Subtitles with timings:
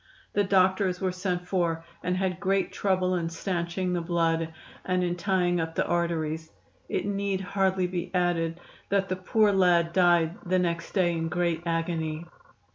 [0.33, 4.51] The doctors were sent for, and had great trouble in stanching the blood,
[4.83, 6.51] and in tying up the arteries.
[6.89, 8.59] It need hardly be added
[8.89, 12.25] that the poor lad died the next day in great agony.